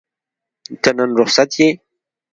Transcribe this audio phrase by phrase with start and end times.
[0.81, 1.69] ته نن رخصت یې؟